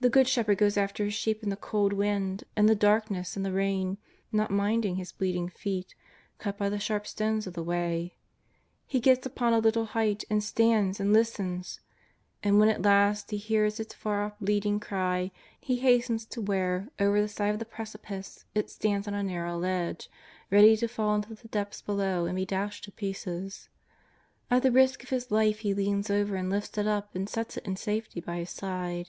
The 0.00 0.10
good 0.10 0.28
shepherd 0.28 0.58
goes 0.58 0.76
after 0.76 1.04
his 1.06 1.14
sheep 1.14 1.42
in 1.42 1.48
the 1.48 1.56
cold 1.56 1.92
wind 1.94 2.44
and 2.54 2.68
the 2.68 2.76
darkness 2.76 3.34
and 3.34 3.44
the 3.44 3.50
rain, 3.52 3.96
not 4.30 4.50
minding 4.50 4.94
his 4.94 5.10
bleeding 5.10 5.48
feet, 5.48 5.94
cut 6.36 6.56
by 6.58 6.68
the 6.68 6.78
sharp 6.78 7.04
stones 7.06 7.46
of 7.48 7.54
the 7.54 7.64
way. 7.64 8.14
He 8.86 9.00
gets 9.00 9.26
upon 9.26 9.54
a 9.54 9.58
little 9.58 9.86
height, 9.86 10.22
and 10.30 10.44
stands, 10.44 11.00
and 11.00 11.12
listens! 11.14 11.80
And, 12.44 12.60
when 12.60 12.68
at 12.68 12.82
last 12.82 13.30
he 13.32 13.38
hears 13.38 13.80
its 13.80 13.92
far 13.94 14.22
off 14.22 14.38
bleating 14.38 14.78
cry, 14.80 15.32
he 15.58 15.76
hastens 15.76 16.26
to 16.26 16.42
where, 16.42 16.90
over 17.00 17.20
the 17.20 17.26
side 17.26 17.54
of 17.54 17.58
the 17.58 17.64
precipice, 17.64 18.44
it 18.54 18.70
stands 18.70 19.08
on 19.08 19.14
a 19.14 19.22
narrow 19.22 19.56
ledge, 19.58 20.10
ready 20.50 20.76
to 20.76 20.86
fall 20.86 21.16
into 21.16 21.34
the 21.34 21.48
depths 21.48 21.80
below 21.82 22.26
and 22.26 22.36
be 22.36 22.46
dashed 22.46 22.84
to 22.84 22.92
pieces. 22.92 23.68
At 24.50 24.62
the 24.62 24.70
risk 24.70 25.02
of 25.02 25.08
his 25.10 25.30
life 25.32 25.60
he 25.60 25.74
leans 25.74 26.10
over 26.10 26.36
and 26.36 26.50
lifts 26.50 26.76
it 26.78 26.86
up 26.86 27.16
and 27.16 27.28
sets 27.28 27.56
it 27.56 27.66
in 27.66 27.76
safety 27.76 28.20
by 28.20 28.36
his 28.36 28.50
side. 28.50 29.08